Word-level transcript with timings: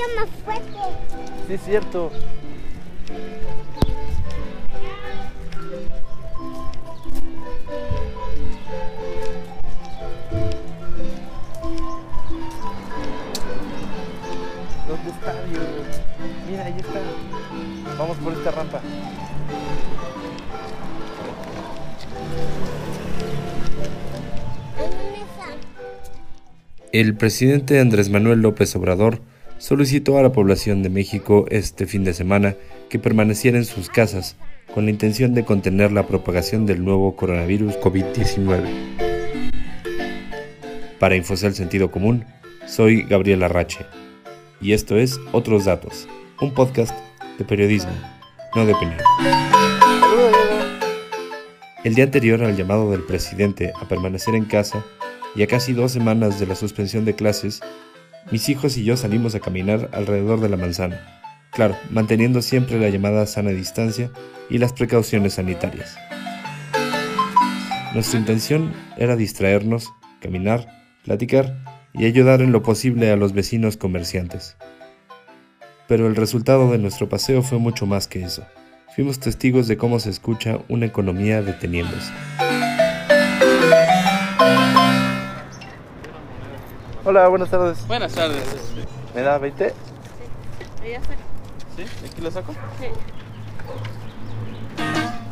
lluvia 0.00 0.20
más 0.20 0.28
fuerte. 0.44 0.78
Sí, 1.46 1.54
es 1.54 1.60
cierto. 1.62 2.10
¿Dónde 14.88 15.10
está 15.10 15.44
Dios? 15.44 15.64
Mira, 16.48 16.64
ahí 16.64 16.74
está. 16.78 17.00
Vamos 17.98 18.16
por 18.18 18.32
esta 18.32 18.50
rampa. 18.50 18.80
El 26.92 27.14
presidente 27.14 27.78
Andrés 27.78 28.10
Manuel 28.10 28.40
López 28.40 28.74
Obrador 28.74 29.20
solicitó 29.60 30.16
a 30.16 30.22
la 30.22 30.32
población 30.32 30.82
de 30.82 30.88
México 30.88 31.44
este 31.50 31.84
fin 31.86 32.02
de 32.02 32.14
semana 32.14 32.56
que 32.88 32.98
permaneciera 32.98 33.58
en 33.58 33.66
sus 33.66 33.90
casas 33.90 34.36
con 34.74 34.86
la 34.86 34.90
intención 34.90 35.34
de 35.34 35.44
contener 35.44 35.92
la 35.92 36.06
propagación 36.06 36.64
del 36.64 36.82
nuevo 36.82 37.14
coronavirus 37.14 37.74
COVID-19. 37.76 38.64
Para 40.98 41.14
Infocel 41.14 41.54
Sentido 41.54 41.90
Común, 41.90 42.24
soy 42.66 43.02
Gabriel 43.02 43.42
Arrache 43.42 43.84
y 44.62 44.72
esto 44.72 44.96
es 44.96 45.20
Otros 45.30 45.66
Datos, 45.66 46.08
un 46.40 46.54
podcast 46.54 46.98
de 47.38 47.44
periodismo, 47.44 47.92
no 48.56 48.64
de 48.64 48.72
opinión. 48.72 48.98
El 51.84 51.94
día 51.94 52.04
anterior 52.04 52.42
al 52.42 52.56
llamado 52.56 52.90
del 52.90 53.02
presidente 53.02 53.72
a 53.78 53.86
permanecer 53.86 54.34
en 54.34 54.46
casa 54.46 54.82
y 55.36 55.42
a 55.42 55.46
casi 55.46 55.74
dos 55.74 55.92
semanas 55.92 56.40
de 56.40 56.46
la 56.46 56.54
suspensión 56.54 57.04
de 57.04 57.14
clases, 57.14 57.60
mis 58.30 58.48
hijos 58.48 58.76
y 58.76 58.84
yo 58.84 58.96
salimos 58.96 59.34
a 59.34 59.40
caminar 59.40 59.90
alrededor 59.92 60.40
de 60.40 60.48
la 60.48 60.56
manzana. 60.56 61.20
Claro, 61.52 61.76
manteniendo 61.90 62.42
siempre 62.42 62.78
la 62.78 62.88
llamada 62.88 63.26
sana 63.26 63.50
distancia 63.50 64.10
y 64.48 64.58
las 64.58 64.72
precauciones 64.72 65.34
sanitarias. 65.34 65.96
Nuestra 67.92 68.20
intención 68.20 68.72
era 68.96 69.16
distraernos, 69.16 69.92
caminar, 70.20 70.68
platicar 71.04 71.64
y 71.92 72.06
ayudar 72.06 72.40
en 72.40 72.52
lo 72.52 72.62
posible 72.62 73.10
a 73.10 73.16
los 73.16 73.32
vecinos 73.32 73.76
comerciantes. 73.76 74.56
Pero 75.88 76.06
el 76.06 76.14
resultado 76.14 76.70
de 76.70 76.78
nuestro 76.78 77.08
paseo 77.08 77.42
fue 77.42 77.58
mucho 77.58 77.86
más 77.86 78.06
que 78.06 78.22
eso. 78.22 78.44
Fuimos 78.94 79.18
testigos 79.18 79.66
de 79.66 79.76
cómo 79.76 79.98
se 79.98 80.10
escucha 80.10 80.58
una 80.68 80.86
economía 80.86 81.42
deteniéndose. 81.42 82.12
Hola, 87.04 87.28
buenas 87.28 87.50
tardes. 87.50 87.86
Buenas 87.86 88.12
tardes. 88.12 88.44
¿Me 89.14 89.22
da 89.22 89.38
20? 89.38 89.68
¿Sí? 91.76 91.84
¿Aquí 92.10 92.20
lo 92.20 92.30
saco? 92.30 92.54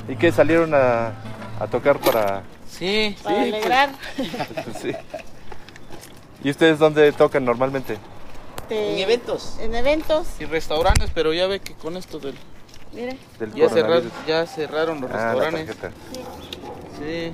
¿Y 0.08 0.16
qué 0.16 0.32
salieron 0.32 0.72
a, 0.74 1.12
a 1.60 1.66
tocar 1.70 1.98
para.? 1.98 2.42
Sí, 2.70 3.16
Para 3.22 3.44
sí. 3.44 3.50
pues, 3.50 3.54
alegrar. 3.54 3.90
sí. 4.80 4.92
¿Y 6.44 6.50
ustedes 6.50 6.78
dónde 6.78 7.12
tocan 7.12 7.44
normalmente? 7.44 7.98
este, 8.62 8.92
En 8.92 8.98
eventos. 8.98 9.58
En 9.60 9.74
eventos. 9.74 10.26
y 10.40 10.44
restaurantes, 10.46 11.10
pero 11.14 11.32
ya 11.34 11.46
ve 11.46 11.60
que 11.60 11.74
con 11.74 11.96
esto 11.96 12.18
del. 12.18 12.34
Mire. 12.92 13.18
Del 13.38 13.52
Ya, 13.52 13.68
cerrar- 13.68 14.02
coronavirus. 14.02 14.12
ya 14.26 14.46
cerraron 14.46 15.00
los 15.02 15.10
Ah, 15.10 15.14
la 15.16 15.32
restaurantes. 15.50 15.76
tarjeta. 15.76 15.90
Sí. 16.98 17.32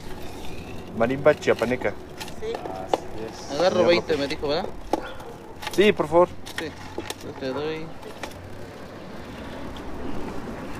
Marimba 0.98 1.34
chiapaneca. 1.38 1.90
Sí. 2.40 2.52
Agarro 3.52 3.76
Señor 3.76 3.88
20, 3.88 4.16
me 4.16 4.26
dijo, 4.26 4.48
¿verdad? 4.48 4.66
Sí, 5.72 5.92
por 5.92 6.08
favor. 6.08 6.28
Sí. 6.58 6.66
Yo 7.24 7.30
te 7.40 7.46
doy. 7.48 7.86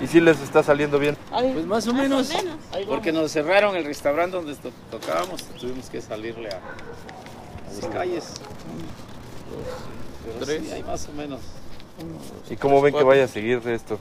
¿Y 0.02 0.06
si 0.06 0.20
les 0.20 0.40
está 0.40 0.62
saliendo 0.62 0.98
bien? 0.98 1.16
Ay, 1.32 1.52
Pues 1.54 1.66
más 1.66 1.86
o 1.86 1.92
más 1.92 2.02
menos, 2.02 2.30
o 2.30 2.36
menos. 2.36 2.56
Ahí 2.72 2.84
porque 2.84 3.12
nos 3.12 3.30
cerraron 3.32 3.76
el 3.76 3.84
restaurante 3.84 4.36
donde 4.36 4.54
to- 4.56 4.72
tocábamos, 4.90 5.42
tuvimos 5.60 5.88
que 5.88 6.00
salirle 6.00 6.48
a, 6.50 6.56
a 6.56 7.72
las 7.80 7.86
calles. 7.86 8.24
Pero 10.26 10.44
Tres. 10.44 10.62
sí, 10.66 10.72
hay 10.72 10.82
más 10.82 11.08
o 11.08 11.12
menos. 11.12 11.40
¿Y 12.50 12.56
cómo 12.56 12.82
ven 12.82 12.92
que 12.94 13.04
vaya 13.04 13.24
a 13.24 13.28
seguir 13.28 13.62
esto? 13.68 13.98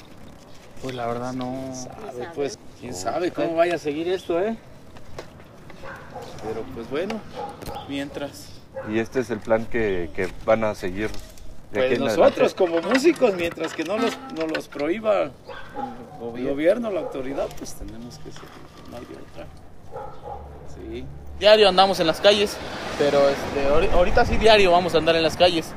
Pues 0.81 0.95
la 0.95 1.05
verdad 1.05 1.31
no. 1.33 1.73
Sabe, 1.75 2.27
pues, 2.35 2.57
quién 2.81 2.93
sabe 2.95 3.31
cómo 3.31 3.55
vaya 3.55 3.75
a 3.75 3.79
seguir 3.79 4.07
esto, 4.09 4.39
¿eh? 4.41 4.57
Pero 6.47 6.61
pues 6.75 6.89
bueno, 6.89 7.19
Mientras. 7.87 8.49
Y 8.91 8.99
este 8.99 9.19
es 9.19 9.29
el 9.29 9.39
plan 9.39 9.65
que, 9.65 10.09
que 10.15 10.27
van 10.45 10.63
a 10.63 10.73
seguir. 10.75 11.09
de 11.71 11.87
pues 11.87 11.99
nosotros 11.99 12.53
como 12.53 12.81
músicos, 12.81 13.33
mientras 13.35 13.73
que 13.73 13.83
no 13.83 13.97
los, 13.97 14.17
no 14.37 14.47
los 14.47 14.67
prohíba 14.67 15.23
el 16.35 16.47
gobierno, 16.47 16.89
la 16.91 17.01
autoridad, 17.01 17.47
pues 17.57 17.73
tenemos 17.75 18.17
que 18.17 18.31
seguir, 18.31 18.49
no 18.89 18.97
hay 18.97 19.03
otra. 19.03 19.45
Sí. 20.75 21.05
Diario 21.39 21.69
andamos 21.69 21.99
en 21.99 22.07
las 22.07 22.19
calles, 22.19 22.57
pero 22.97 23.29
este, 23.29 23.67
ahori- 23.69 23.91
ahorita 23.93 24.25
sí 24.25 24.37
diario 24.37 24.71
vamos 24.71 24.95
a 24.95 24.97
andar 24.97 25.15
en 25.15 25.23
las 25.23 25.37
calles, 25.37 25.67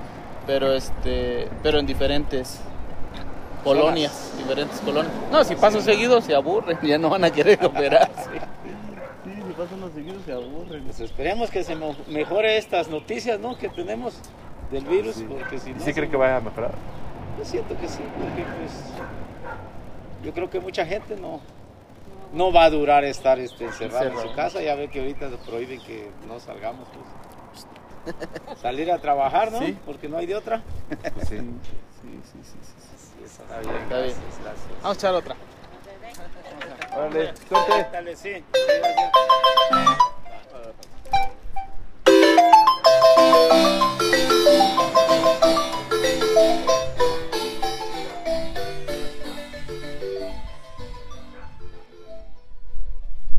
pero 0.47 0.73
este, 0.73 1.49
pero 1.63 1.79
en 1.79 1.87
diferentes 1.87 2.59
colonias, 3.65 4.33
diferentes 4.39 4.81
colonias. 4.81 5.13
No, 5.31 5.45
si 5.45 5.55
paso 5.57 5.81
seguido 5.81 6.21
se 6.23 6.35
aburren, 6.35 6.79
ya 6.83 6.99
no 6.99 7.11
van 7.11 7.25
a 7.25 7.31
querer 7.31 7.63
operarse. 7.65 8.31
Sí, 8.33 8.46
pasan 9.57 9.81
los 9.81 9.93
seguidos 9.93 10.23
se 10.25 10.33
aburren. 10.33 10.85
Pues 10.85 11.01
esperemos 11.01 11.51
que 11.51 11.65
se 11.65 11.77
mejore 12.09 12.59
estas 12.59 12.89
noticias, 12.89 13.39
¿no? 13.41 13.57
Que 13.57 13.69
tenemos 13.69 14.19
del 14.71 14.85
virus, 14.85 15.23
porque 15.29 15.59
si 15.59 15.71
¿Y 15.71 15.73
no... 15.75 15.79
sí 15.81 15.85
se- 15.87 15.95
cree 15.95 16.09
que 16.11 16.17
vaya 16.17 16.37
a 16.37 16.41
mejorar? 16.41 16.73
Yo 17.39 17.45
siento 17.45 17.77
que 17.79 17.89
sí, 17.89 18.01
porque 18.19 18.43
pues 18.59 18.73
yo 20.25 20.33
creo 20.33 20.49
que 20.51 20.61
mucha 20.61 20.85
gente 20.87 21.17
no 21.17 21.41
no 22.33 22.53
va 22.53 22.65
a 22.65 22.71
durar 22.71 23.05
estar 23.05 23.39
este, 23.39 23.65
encerrado 23.67 24.07
en 24.11 24.19
su 24.19 24.35
casa. 24.35 24.61
Ya 24.61 24.75
ve 24.75 24.89
que 24.89 24.99
ahorita 25.01 25.31
se 25.31 25.37
prohíben 25.39 25.81
que 25.81 26.11
no 26.27 26.41
salgamos, 26.41 26.89
pues 26.93 28.59
salir 28.61 28.91
a 28.91 28.99
trabajar, 28.99 29.53
¿no? 29.53 29.61
Sí. 29.61 29.77
Porque 29.87 30.09
no 30.09 30.17
hay 30.19 30.27
de 30.27 30.35
otra. 30.37 30.63
Pues 31.15 31.29
sí. 31.29 31.37
Sí, 32.07 32.13
sí, 32.23 32.39
sí, 32.43 32.59
sí, 32.63 32.73
sí. 32.79 32.97
Sí, 33.19 33.25
está 33.25 33.59
bien, 33.59 33.75
Está 33.83 33.97
bien. 34.01 34.15
gracias, 34.15 34.41
gracias. 34.45 34.69
Vamos 34.83 34.97
a 34.97 35.01
echar 35.01 35.15
otra. 35.15 35.35
Órale, 36.97 37.35
suerte. 37.49 37.87
Dale, 37.93 38.17
sí. 38.17 38.33
sí, 38.35 38.43
gracias. 38.81 39.11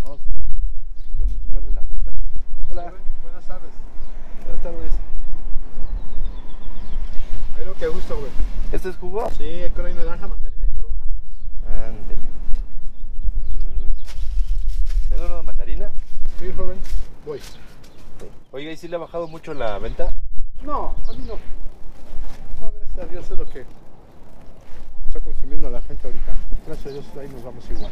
Vamos 0.03 0.19
con 1.17 1.29
el 1.29 1.39
señor 1.39 1.63
de 1.63 1.71
la 1.71 1.81
fruta. 1.83 2.11
Hola. 2.71 2.93
Buenas 3.23 3.47
tardes. 3.47 3.71
Buenas 4.45 4.63
tardes. 4.63 4.91
Ahí 7.57 7.65
lo 7.65 7.73
que 7.73 7.87
gusto, 7.87 8.17
güey. 8.17 8.31
¿Este 8.71 8.89
es 8.89 8.97
jugo? 8.97 9.29
Sí, 9.31 9.43
hay 9.43 9.93
naranja, 9.93 10.27
mandarina 10.27 10.65
y 10.65 10.69
toronja. 10.69 11.05
Ándele. 11.65 12.21
Mm. 13.63 13.91
¿Me 15.09 15.17
da 15.17 15.25
una 15.25 15.43
mandarina? 15.43 15.91
Sí, 16.39 16.53
joven. 16.55 16.77
Voy. 17.25 17.39
Oiga, 18.51 18.71
¿y 18.71 18.77
si 18.77 18.87
le 18.87 18.95
ha 18.95 18.99
bajado 18.99 19.27
mucho 19.27 19.53
la 19.53 19.77
venta? 19.79 20.11
No, 20.63 20.95
a 21.07 21.13
mí 21.13 21.25
no. 21.27 21.35
No, 22.61 22.71
gracias 22.71 22.99
a 22.99 23.05
Dios 23.11 23.29
es 23.31 23.37
lo 23.37 23.49
que 23.49 23.65
está 25.07 25.19
consumiendo 25.19 25.69
la 25.69 25.81
gente 25.81 26.07
ahorita. 26.07 26.33
Gracias 26.65 26.87
a 26.87 26.89
Dios 26.89 27.05
ahí 27.19 27.29
nos 27.29 27.43
vamos 27.43 27.63
igual. 27.69 27.91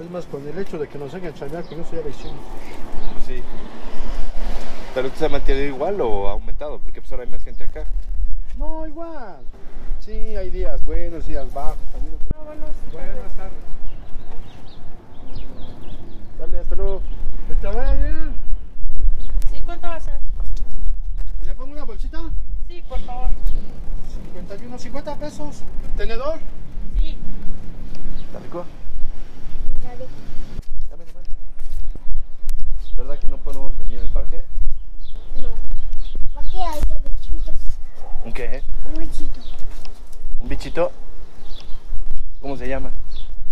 Es 0.00 0.10
más, 0.10 0.26
con 0.26 0.46
el 0.46 0.56
hecho 0.58 0.78
de 0.78 0.88
que 0.88 0.96
nos 0.98 1.12
dejen 1.12 1.34
chambear, 1.34 1.64
con 1.64 1.80
eso 1.80 1.96
ya 1.96 2.02
lo 2.02 2.08
hicimos. 2.08 2.38
Pues 3.14 3.24
sí. 3.26 3.42
¿Pero 4.94 5.08
usted 5.08 5.18
se 5.20 5.26
ha 5.26 5.28
mantenido 5.28 5.66
igual 5.66 6.00
o 6.00 6.28
ha 6.28 6.32
aumentado? 6.32 6.78
Porque 6.78 7.00
pues 7.00 7.10
ahora 7.12 7.24
hay 7.24 7.30
más 7.30 7.42
gente 7.42 7.64
acá. 7.64 7.84
No, 8.56 8.86
igual. 8.86 9.38
Sí, 10.00 10.12
hay 10.12 10.50
días 10.50 10.82
buenos, 10.84 11.26
días 11.26 11.52
bajos. 11.52 11.76
También 11.92 12.12
lo 12.12 12.18
que- 12.18 12.28
Buenas 12.96 13.32
tardes. 13.34 13.52
Dale, 16.38 16.58
hasta 16.60 16.74
luego. 16.76 17.02
Que 17.48 17.54
te 17.56 17.66
vaya 17.66 17.94
bien. 17.94 18.34
Sí, 19.52 19.60
¿cuánto 19.64 19.88
va 19.88 19.96
a 19.96 20.00
ser? 20.00 20.20
¿Le 21.44 21.54
pongo 21.54 21.72
una 21.72 21.84
bolsita? 21.84 22.20
Sí, 22.68 22.82
por 22.88 23.00
favor. 23.00 23.30
51, 24.32 24.78
50 24.78 25.16
pesos. 25.16 25.62
¿Tenedor? 25.96 26.38
Sí. 26.98 27.16
¿Está 28.26 28.38
rico? 28.38 28.64
Dame 30.90 31.04
la 31.06 31.12
mano. 31.14 31.26
¿Verdad 32.98 33.18
que 33.18 33.28
no 33.28 33.36
podemos 33.38 33.76
venir 33.78 34.00
al 34.00 34.08
parque? 34.10 34.44
No. 35.40 35.48
Aquí 36.40 36.58
hay 36.60 36.80
un 36.90 37.02
bichito. 37.02 37.52
¿Un 38.24 38.32
qué? 38.32 38.62
Un 38.92 38.94
bichito. 39.00 39.40
¿Un 40.40 40.48
bichito? 40.48 40.92
¿Cómo 42.40 42.56
se 42.56 42.68
llama? 42.68 42.90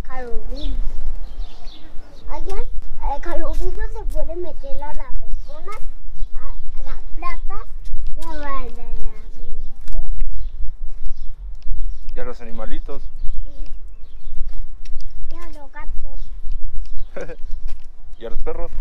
Calubino. 0.02 0.76
Allá, 2.28 2.56
el 3.14 3.20
calubino 3.22 3.82
se 3.92 4.04
puede 4.12 4.36
meter 4.36 4.82
a 4.82 4.92
las 4.94 5.12
personas, 5.14 5.78
a, 6.34 6.80
a 6.80 6.84
las 6.84 7.00
plantas 7.16 7.66
y 8.20 8.26
a 8.28 8.34
la- 8.34 8.66
los 12.26 12.40
animalitos. 12.40 13.04
Y 15.30 15.36
a 15.36 15.46
los 15.60 15.70
gatos. 15.70 16.32
¿Y 18.18 18.26
a 18.26 18.30
los 18.30 18.42
perros? 18.42 18.72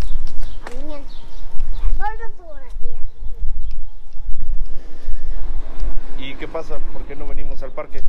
¿Y 6.25 6.33
qué 6.35 6.47
pasa? 6.47 6.79
¿Por 6.91 7.05
qué 7.05 7.15
no 7.15 7.27
venimos 7.27 7.61
al 7.61 7.71
parque? 7.71 8.01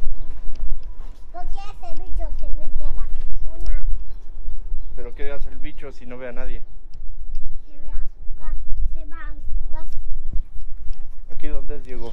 Porque 1.32 1.58
ese 1.58 2.02
bicho 2.02 2.28
se 2.40 2.48
mete 2.52 2.84
a 2.84 2.92
la 2.94 3.06
persona. 3.06 3.84
¿Pero 4.96 5.14
qué 5.14 5.32
hace 5.32 5.48
el 5.50 5.58
bicho 5.58 5.92
si 5.92 6.06
no 6.06 6.16
ve 6.16 6.28
a 6.28 6.32
nadie? 6.32 6.62
Se 7.66 7.76
ve 7.76 7.90
a 7.90 7.98
su 8.06 8.34
casa. 8.38 8.56
Se 8.94 9.04
va 9.04 9.16
a 9.16 9.34
su 9.34 9.70
casa. 9.70 9.98
¿Aquí 11.30 11.48
dónde 11.48 11.76
es, 11.76 11.84
Diego? 11.84 12.10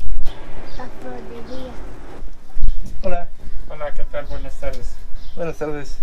La 0.77 0.85
prohibiría. 0.87 1.71
Hola. 3.03 3.29
Hola, 3.69 3.93
¿qué 3.93 4.05
tal? 4.05 4.25
Buenas 4.25 4.59
tardes. 4.59 4.95
Buenas 5.35 5.57
tardes. 5.57 5.99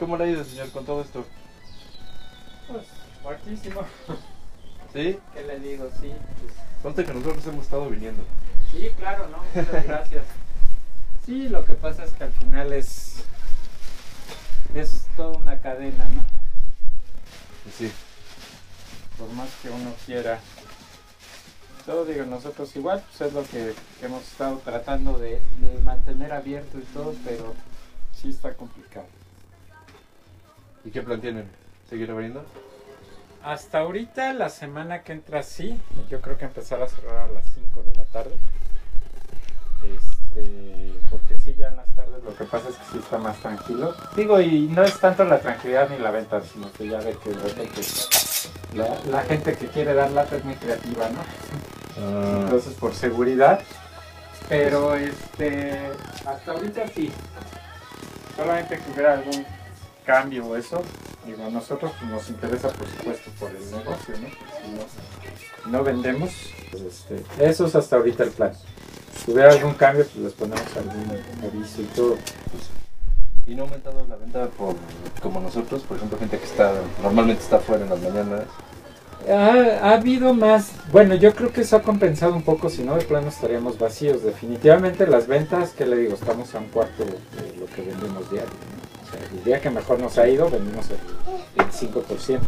¿Cómo 0.00 0.16
le 0.16 0.24
ha 0.24 0.28
ido, 0.28 0.44
señor, 0.44 0.70
con 0.72 0.86
todo 0.86 1.02
esto? 1.02 1.26
Pues, 2.68 2.86
fuertísimo. 3.22 3.82
¿Sí? 4.92 5.18
¿Qué 5.34 5.42
le 5.42 5.58
digo? 5.60 5.90
Sí, 6.00 6.12
pues, 6.82 6.94
que 7.06 7.12
nosotros 7.12 7.46
hemos 7.46 7.64
estado 7.64 7.88
viniendo. 7.88 8.22
sí, 8.70 8.90
claro, 8.96 9.28
¿no? 9.28 9.38
Muchas 9.54 9.84
gracias. 9.84 10.24
Sí, 11.24 11.48
lo 11.48 11.64
que 11.64 11.74
pasa 11.74 12.04
es 12.04 12.12
que 12.12 12.24
al 12.24 12.32
final 12.32 12.72
es, 12.72 13.16
es 14.74 15.06
toda 15.16 15.36
una 15.36 15.58
cadena, 15.60 16.04
¿no? 16.10 16.24
Sí. 17.76 17.90
Por 19.18 19.28
más 19.30 19.50
que 19.62 19.70
uno 19.70 19.92
quiera. 20.04 20.40
Todo 21.84 22.04
digo, 22.04 22.24
nosotros 22.24 22.74
igual, 22.76 23.02
pues 23.08 23.28
es 23.28 23.32
lo 23.32 23.44
que 23.44 23.74
hemos 24.02 24.22
estado 24.22 24.58
tratando 24.58 25.18
de, 25.18 25.40
de 25.58 25.78
mantener 25.84 26.32
abierto 26.32 26.78
y 26.78 26.82
todo, 26.82 27.14
pero 27.24 27.54
sí 28.12 28.30
está 28.30 28.54
complicado. 28.54 29.06
¿Y 30.84 30.90
qué 30.90 31.02
plan 31.02 31.20
tienen? 31.20 31.48
¿Seguir 31.88 32.10
abriendo? 32.10 32.44
Hasta 33.42 33.78
ahorita, 33.78 34.32
la 34.32 34.48
semana 34.48 35.02
que 35.02 35.12
entra, 35.12 35.42
sí. 35.42 35.80
Yo 36.10 36.20
creo 36.20 36.36
que 36.36 36.46
empezar 36.46 36.82
a 36.82 36.88
cerrar 36.88 37.28
a 37.28 37.32
las 37.32 37.44
5 37.54 37.82
de 37.84 37.94
la 37.94 38.04
tarde. 38.04 38.36
Este, 39.84 40.94
porque 41.10 41.38
sí, 41.38 41.54
ya 41.54 41.68
en 41.68 41.76
las 41.76 41.94
tardes 41.94 42.24
lo 42.24 42.34
que 42.34 42.44
pasa 42.44 42.70
es 42.70 42.74
que 42.74 42.84
sí 42.92 42.98
está 42.98 43.18
más 43.18 43.36
tranquilo. 43.38 43.94
Digo, 44.16 44.40
y 44.40 44.62
no 44.62 44.82
es 44.82 44.98
tanto 44.98 45.24
la 45.24 45.38
tranquilidad 45.38 45.88
ni 45.88 45.98
la 45.98 46.10
venta, 46.10 46.40
sino 46.42 46.72
que 46.72 46.88
ya 46.88 46.98
ve 46.98 47.16
que 47.22 48.76
la, 48.76 48.88
la 49.08 49.22
gente 49.22 49.54
que 49.54 49.68
quiere 49.68 49.94
dar 49.94 50.10
lata 50.10 50.36
es 50.36 50.44
muy 50.44 50.56
creativa, 50.56 51.08
¿no? 51.08 52.42
Entonces, 52.42 52.74
por 52.74 52.94
seguridad. 52.94 53.60
Pero, 54.48 54.96
este, 54.96 55.90
hasta 56.24 56.50
ahorita 56.50 56.88
sí. 56.88 57.12
Solamente 58.34 58.78
que 58.78 58.90
hubiera 58.90 59.14
algún 59.14 59.46
cambio 60.06 60.46
o 60.46 60.56
eso, 60.56 60.82
digo, 61.26 61.44
a 61.44 61.50
nosotros 61.50 61.92
pues, 61.98 62.10
nos 62.10 62.30
interesa 62.30 62.68
por 62.68 62.86
supuesto 62.86 63.30
por 63.38 63.50
el 63.50 63.70
negocio, 63.70 64.14
¿no? 64.20 64.28
Si 64.28 65.66
no, 65.66 65.78
no 65.78 65.84
vendemos, 65.84 66.30
pues, 66.70 66.82
este, 66.82 67.22
eso 67.38 67.66
es 67.66 67.74
hasta 67.74 67.96
ahorita 67.96 68.22
el 68.22 68.30
plan. 68.30 68.52
Si 69.24 69.32
hubiera 69.32 69.50
algún 69.50 69.74
cambio, 69.74 70.04
pues 70.04 70.16
les 70.24 70.32
ponemos 70.32 70.76
algún 70.76 71.10
aviso 71.42 71.82
y 71.82 71.84
todo. 71.86 72.16
¿Y 73.46 73.54
no 73.54 73.62
ha 73.62 73.66
aumentado 73.66 74.06
la 74.08 74.16
venta 74.16 74.46
por, 74.48 74.76
como 75.20 75.40
nosotros? 75.40 75.82
Por 75.82 75.96
ejemplo, 75.96 76.18
gente 76.18 76.38
que 76.38 76.44
está 76.44 76.72
normalmente 77.02 77.42
está 77.42 77.58
fuera 77.58 77.84
en 77.84 77.90
las 77.90 78.00
mañanas. 78.00 78.42
Ha, 79.28 79.88
ha 79.88 79.94
habido 79.94 80.34
más, 80.34 80.70
bueno, 80.92 81.14
yo 81.16 81.34
creo 81.34 81.52
que 81.52 81.62
eso 81.62 81.76
ha 81.76 81.82
compensado 81.82 82.34
un 82.34 82.42
poco, 82.42 82.70
si 82.70 82.84
no 82.84 82.96
de 82.96 83.04
plano 83.04 83.28
estaríamos 83.28 83.78
vacíos. 83.78 84.22
Definitivamente 84.22 85.06
las 85.06 85.26
ventas, 85.26 85.70
que 85.70 85.86
le 85.86 85.96
digo, 85.96 86.14
estamos 86.14 86.54
a 86.54 86.58
un 86.58 86.66
cuarto 86.66 87.04
de 87.04 87.56
lo 87.58 87.66
que 87.66 87.82
vendemos 87.82 88.30
diario. 88.30 88.75
Sea, 89.06 89.20
el 89.32 89.44
día 89.44 89.60
que 89.60 89.70
mejor 89.70 89.98
nos 89.98 90.18
ha 90.18 90.28
ido, 90.28 90.50
vendimos 90.50 90.86
el 90.90 90.98
25%. 91.56 92.40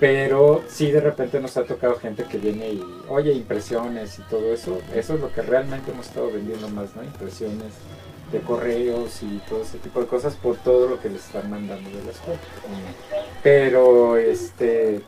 Pero 0.00 0.62
sí 0.68 0.90
de 0.90 1.00
repente 1.00 1.40
nos 1.40 1.56
ha 1.56 1.64
tocado 1.64 1.96
gente 1.96 2.24
que 2.24 2.38
viene 2.38 2.68
y, 2.68 2.84
oye, 3.08 3.32
impresiones 3.32 4.18
y 4.18 4.22
todo 4.22 4.52
eso. 4.52 4.78
Eso 4.94 5.14
es 5.14 5.20
lo 5.20 5.32
que 5.32 5.42
realmente 5.42 5.92
hemos 5.92 6.06
estado 6.06 6.30
vendiendo 6.32 6.68
más, 6.68 6.94
¿no? 6.96 7.04
Impresiones 7.04 7.72
de 8.32 8.40
correos 8.40 9.22
y 9.22 9.40
todo 9.48 9.62
ese 9.62 9.78
tipo 9.78 10.00
de 10.00 10.06
cosas 10.06 10.34
por 10.34 10.56
todo 10.56 10.88
lo 10.88 11.00
que 11.00 11.08
les 11.08 11.24
están 11.24 11.48
mandando 11.48 11.88
de 11.90 12.04
la 12.04 12.10
escuela. 12.10 12.40
Pero, 13.42 14.16
este, 14.16 15.02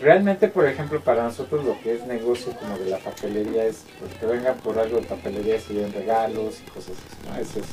realmente, 0.00 0.48
por 0.48 0.66
ejemplo, 0.66 1.00
para 1.00 1.24
nosotros 1.24 1.64
lo 1.64 1.80
que 1.80 1.94
es 1.94 2.06
negocio 2.06 2.52
como 2.58 2.78
de 2.78 2.90
la 2.90 2.98
papelería 2.98 3.64
es 3.64 3.84
pues, 3.98 4.12
que 4.14 4.26
vengan 4.26 4.58
por 4.58 4.78
algo 4.78 4.98
de 4.98 5.06
papelería 5.06 5.60
se 5.60 5.74
lleven 5.74 5.92
regalos 5.92 6.60
y 6.60 6.70
cosas 6.70 6.92
así, 6.92 7.28
¿no? 7.28 7.36
Eso 7.36 7.60
es. 7.60 7.66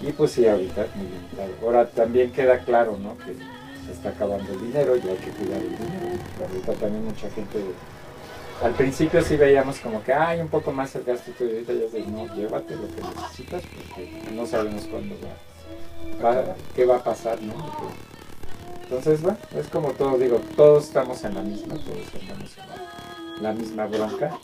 Y 0.00 0.12
pues 0.12 0.32
sí, 0.32 0.46
ahorita 0.46 0.86
muy 0.94 1.06
limitado. 1.06 1.52
Ahora 1.62 1.88
también 1.88 2.30
queda 2.32 2.58
claro, 2.60 2.96
¿no? 2.98 3.16
Que 3.18 3.34
se 3.86 3.92
está 3.92 4.10
acabando 4.10 4.52
el 4.52 4.60
dinero 4.60 4.96
y 4.96 5.00
hay 5.00 5.16
que 5.16 5.30
cuidar 5.30 5.60
el 5.60 5.70
dinero. 5.70 6.18
Ahorita 6.48 6.72
también 6.74 7.04
mucha 7.04 7.30
gente... 7.30 7.58
Al 8.62 8.72
principio 8.72 9.22
sí 9.22 9.36
veíamos 9.36 9.78
como 9.80 10.02
que 10.02 10.14
hay 10.14 10.40
un 10.40 10.48
poco 10.48 10.72
más 10.72 10.94
el 10.96 11.04
gasto 11.04 11.30
y 11.38 11.42
ahorita 11.44 11.72
ya 11.74 11.84
es 11.84 11.92
de, 11.92 12.06
no, 12.06 12.26
llévate 12.34 12.74
lo 12.74 12.88
que 12.88 13.02
necesitas 13.02 13.62
porque 13.62 14.30
no 14.32 14.46
sabemos 14.46 14.84
cuándo 14.86 15.14
va, 16.24 16.30
va- 16.40 16.56
qué 16.74 16.86
va 16.86 16.96
a 16.96 17.04
pasar, 17.04 17.40
¿no? 17.42 17.52
Entonces, 18.82 19.20
bueno, 19.20 19.36
es 19.54 19.66
como 19.66 19.90
todo, 19.92 20.16
digo, 20.16 20.40
todos 20.56 20.84
estamos 20.84 21.22
en 21.24 21.34
la 21.34 21.42
misma, 21.42 21.74
todos 21.74 22.22
andamos 22.22 22.50
en 23.36 23.42
la 23.42 23.52
misma 23.52 23.86
bronca, 23.88 24.38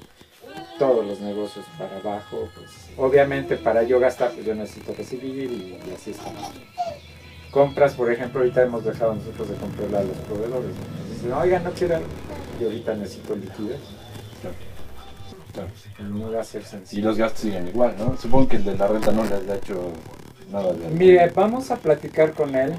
todos 0.82 1.06
los 1.06 1.20
negocios 1.20 1.64
para 1.79 1.96
abajo, 1.99 2.49
pues 2.56 2.70
obviamente 2.96 3.56
para 3.56 3.84
yo 3.84 4.00
gastar, 4.00 4.32
pues 4.32 4.44
yo 4.44 4.52
necesito 4.52 4.93
recibir 4.93 5.49
y, 5.49 5.79
y 5.88 5.94
así 5.94 6.11
estamos. 6.11 6.50
Compras, 7.52 7.94
por 7.94 8.11
ejemplo, 8.11 8.40
ahorita 8.40 8.62
hemos 8.62 8.84
dejado 8.84 9.14
nosotros 9.14 9.50
de 9.50 9.55
comprarle 9.55 9.99
a 9.99 10.02
los 10.02 10.17
proveedores, 10.17 10.73
dicen, 11.08 11.32
oigan, 11.34 11.62
no 11.62 11.70
quiero, 11.70 12.00
y 12.61 12.64
ahorita 12.64 12.94
necesito 12.94 13.37
liquidez. 13.37 13.79
Claro. 15.52 15.69
No 16.00 16.32
va 16.32 16.40
a 16.40 16.44
ser 16.44 16.64
Y 16.90 17.00
los 17.00 17.17
gastos 17.17 17.43
siguen 17.43 17.69
igual, 17.69 17.94
¿no? 17.96 18.17
Supongo 18.17 18.49
que 18.49 18.56
el 18.56 18.64
de 18.64 18.76
la 18.76 18.88
renta 18.88 19.12
no 19.12 19.23
les 19.23 19.49
ha 19.49 19.55
hecho 19.55 19.93
nada 20.50 20.73
de 20.73 20.88
Mire, 20.88 21.31
vamos 21.32 21.70
a 21.70 21.76
platicar 21.76 22.32
con 22.32 22.56
él. 22.56 22.75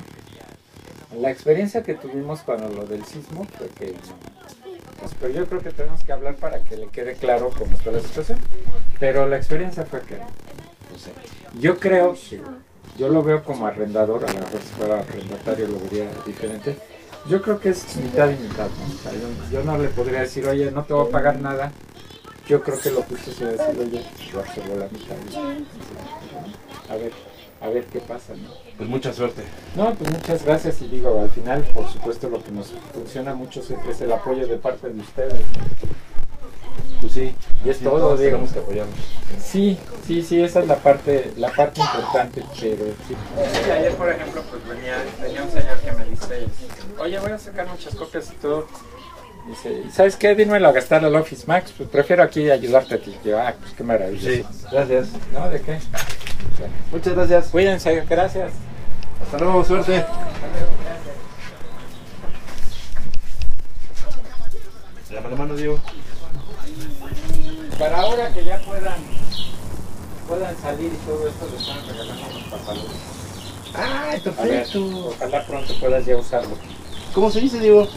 La 1.22 1.32
experiencia 1.32 1.84
que 1.84 1.94
tuvimos 1.94 2.42
cuando 2.42 2.68
lo 2.68 2.86
del 2.86 3.06
sismo 3.06 3.46
fue 3.58 3.70
que 3.70 3.96
pues, 5.04 5.16
pero 5.20 5.34
yo 5.34 5.46
creo 5.48 5.62
que 5.62 5.72
tenemos 5.72 6.04
que 6.04 6.14
hablar 6.14 6.36
para 6.36 6.60
que 6.64 6.78
le 6.78 6.88
quede 6.88 7.16
claro 7.16 7.50
cómo 7.58 7.76
está 7.76 7.92
la 7.92 8.00
situación. 8.00 8.40
Pero 9.00 9.28
la 9.28 9.38
experiencia 9.38 9.86
fue 9.86 10.02
que 10.02 10.18
No 10.18 10.98
sé. 10.98 11.12
yo 11.60 11.78
creo 11.80 12.14
que 12.14 12.42
yo 12.98 13.10
lo 13.10 13.24
veo 13.24 13.44
como 13.44 13.66
arrendador, 13.66 14.24
a 14.26 14.32
lo 14.34 14.40
mejor 14.40 14.62
si 14.62 14.74
fuera 14.78 15.00
arrendatario 15.00 15.68
lo 15.68 15.80
vería 15.80 16.10
diferente. 16.26 16.78
Yo 17.28 17.42
creo 17.42 17.60
que 17.60 17.70
es 17.70 17.96
mitad 17.98 18.30
y 18.30 18.36
mitad. 18.36 18.68
yo 19.52 19.64
no 19.64 19.78
le 19.78 19.88
podría 19.90 20.22
decir, 20.22 20.46
oye, 20.46 20.72
no 20.72 20.84
te 20.84 20.94
voy 20.94 21.08
a 21.08 21.12
pagar 21.12 21.40
nada. 21.40 21.72
Yo 22.48 22.62
creo 22.62 22.78
que 22.80 22.92
lo 22.92 23.02
justo 23.04 23.32
sería 23.32 23.54
decir, 23.54 23.80
oye, 23.80 24.06
yo 24.32 24.40
absorbo 24.40 24.76
la 24.76 24.88
mitad. 24.90 25.16
A 26.90 26.96
ver, 26.96 27.12
a 27.64 27.70
ver 27.70 27.86
qué 27.86 28.00
pasa, 28.00 28.34
¿no? 28.36 28.50
Pues 28.78 28.90
mucha 28.90 29.14
suerte. 29.14 29.42
No, 29.76 29.94
pues 29.96 30.12
muchas 30.12 30.44
gracias 30.44 30.82
y 30.82 30.88
digo, 30.90 31.22
al 31.22 31.30
final, 31.30 31.62
por 31.74 31.90
supuesto, 31.90 32.28
lo 32.30 32.44
que 32.44 32.52
nos 32.52 32.74
funciona 32.94 33.34
mucho 33.34 33.62
siempre 33.64 33.92
es 33.94 34.02
el 34.02 34.12
apoyo 34.12 34.46
de 34.46 34.58
parte 34.58 34.90
de 34.90 35.00
ustedes. 35.00 35.42
Pues 37.00 37.14
sí. 37.14 37.34
Y 37.64 37.70
es 37.70 37.78
sí, 37.78 37.84
todo, 37.86 38.16
tenemos 38.16 38.52
que 38.52 38.60
apoyarnos. 38.60 38.96
Sí, 39.42 39.78
sí, 40.06 40.22
sí, 40.24 40.42
esa 40.44 40.60
es 40.60 40.68
la 40.68 40.76
parte, 40.76 41.32
la 41.38 41.50
parte 41.52 41.80
importante, 41.80 42.44
pero 42.60 42.86
sí. 43.08 43.16
ayer, 43.72 43.94
por 43.96 44.10
ejemplo, 44.10 44.42
pues 44.50 44.68
venía, 44.68 44.98
venía 45.22 45.44
un 45.44 45.52
señor 45.52 45.78
que 45.80 45.92
me 45.94 46.06
dice, 46.06 46.46
oye, 47.00 47.20
voy 47.20 47.32
a 47.32 47.38
sacar 47.38 47.68
muchas 47.68 47.96
copias 47.96 48.30
y 48.32 48.36
todo. 48.36 48.68
Dice, 49.48 49.84
"¿Y 49.88 49.92
¿sabes 49.92 50.16
qué? 50.16 50.36
Dímelo 50.36 50.70
a 50.70 50.72
gastar 50.72 51.04
al 51.04 51.16
Office 51.16 51.44
Max, 51.48 51.74
pues 51.76 51.90
prefiero 51.90 52.24
aquí 52.24 52.50
ayudarte 52.50 52.96
a 52.96 53.02
ti. 53.02 53.14
Yo, 53.26 53.38
ah, 53.40 53.54
pues 53.60 53.74
qué 53.74 53.84
maravilla. 53.84 54.22
Sí, 54.30 54.46
gracias. 54.72 55.10
¿No? 55.34 55.50
¿De 55.50 55.60
qué? 55.62 55.80
Muchas 56.92 57.14
gracias. 57.14 57.48
Cuídense, 57.48 58.06
gracias. 58.10 58.52
Hasta 59.22 59.38
luego, 59.40 59.64
suerte. 59.64 60.06
Dame 65.12 65.30
la 65.30 65.36
mano, 65.36 65.56
Diego. 65.56 65.80
Para 67.78 68.02
ahora 68.02 68.30
que 68.34 68.46
ya 68.46 68.60
puedan, 68.60 69.00
puedan 70.28 70.58
salir 70.58 70.92
y 70.94 70.98
todo 71.06 71.28
esto, 71.28 71.48
les 71.52 71.62
están 71.62 71.88
regalando 71.88 72.24
unos 72.30 72.44
pantalones. 72.44 72.92
¡Ay, 73.76 74.22
A 74.38 74.44
ver, 74.44 74.68
ojalá 74.76 75.46
pronto 75.46 75.74
puedas 75.80 76.06
ya 76.06 76.18
usarlo. 76.18 76.56
¿Cómo 77.14 77.32
se 77.32 77.42
dice, 77.42 77.60
Diego? 77.60 77.88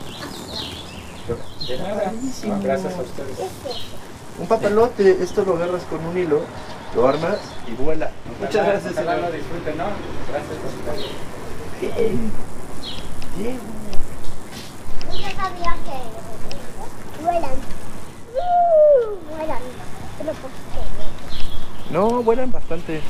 De 1.68 1.78
nada. 1.78 2.12
Gracias 2.62 2.94
a 2.94 3.00
ustedes. 3.02 3.38
Un 4.38 4.46
papalote. 4.46 5.22
Esto 5.22 5.44
lo 5.44 5.56
agarras 5.56 5.82
con 5.84 6.04
un 6.04 6.16
hilo, 6.16 6.42
lo 6.96 7.06
armas 7.06 7.36
y 7.68 7.72
vuela. 7.74 8.10
Muchas 8.40 8.54
Ojalá- 8.56 8.70
gracias, 8.72 8.92
Ojalá 8.94 9.14
señor. 9.14 9.30
lo 9.30 9.36
disfruten, 9.36 9.76
¿no? 9.76 9.84
Gracias 10.30 10.50
a 10.50 10.66
ustedes. 10.66 11.10
Yo 15.12 15.30
sabía 15.36 15.76
que 15.84 17.22
vuelan. 17.22 17.50
Vuelan. 19.30 19.62
Pero 20.18 20.32
¿por 20.32 20.50
qué? 20.50 21.92
No, 21.92 22.22
vuelan 22.22 22.50
bastante. 22.50 23.00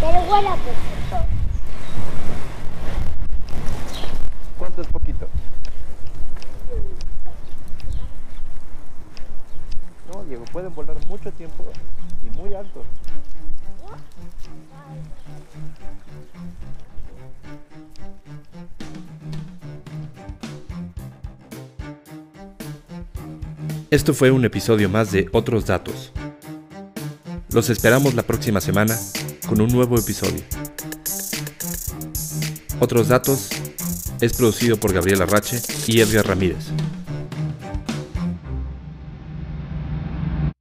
Pero 0.00 0.20
vuela 0.22 0.50
poquito. 0.52 1.26
¿Cuánto 4.58 4.80
es 4.82 4.88
poquito? 4.88 5.28
No, 10.12 10.24
Diego, 10.24 10.44
pueden 10.52 10.74
volar 10.74 10.96
mucho 11.06 11.30
tiempo 11.32 11.64
y 12.22 12.38
muy 12.38 12.54
alto. 12.54 12.84
Esto 23.90 24.12
fue 24.12 24.30
un 24.30 24.44
episodio 24.44 24.90
más 24.90 25.12
de 25.12 25.28
Otros 25.32 25.64
Datos. 25.64 26.12
Los 27.52 27.70
esperamos 27.70 28.12
la 28.12 28.22
próxima 28.22 28.60
semana 28.60 28.94
con 29.48 29.62
un 29.62 29.68
nuevo 29.68 29.98
episodio. 29.98 30.42
Otros 32.80 33.08
Datos 33.08 33.48
es 34.20 34.34
producido 34.34 34.76
por 34.76 34.92
Gabriela 34.92 35.24
Rache 35.24 35.60
y 35.86 36.00
Edgar 36.00 36.26
Ramírez. 36.26 36.66